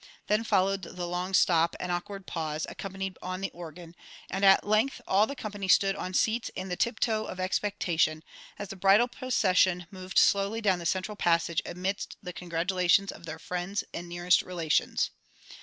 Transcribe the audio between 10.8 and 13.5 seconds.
central passage amidst the congratulations of their